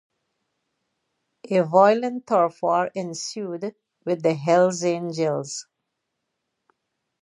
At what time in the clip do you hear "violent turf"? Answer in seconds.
1.61-2.63